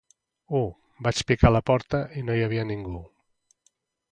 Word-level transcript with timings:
U, 0.59 0.61
Vaig 1.07 1.21
picar 1.31 1.51
la 1.53 1.61
porta 1.71 1.99
i 2.21 2.25
no 2.31 2.39
hi 2.39 2.45
havia 2.47 2.67
ningú! 2.73 3.03